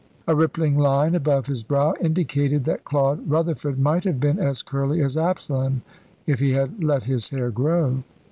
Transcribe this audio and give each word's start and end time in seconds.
A 0.25 0.33
rippling 0.33 0.79
line 0.79 1.13
above 1.13 1.45
his 1.45 1.61
brow 1.61 1.93
indicated 2.01 2.63
that 2.63 2.83
Claude 2.85 3.29
Rutherford 3.29 3.77
might 3.77 4.03
have 4.03 4.19
been 4.19 4.39
as 4.39 4.63
curly 4.63 4.99
as 4.99 5.15
Absalom 5.15 5.83
if 6.25 6.39
he 6.39 6.53
had 6.53 6.83
let 6.83 7.03
his 7.03 7.29
hair 7.29 7.51
grow. 7.51 8.01